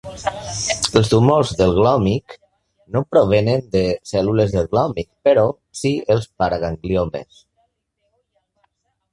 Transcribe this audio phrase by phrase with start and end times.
[0.99, 2.33] Els tumors del glòmic
[2.95, 5.47] no provenen de cèl·lules del glòmic, però
[5.83, 7.47] sí els paragangliomes.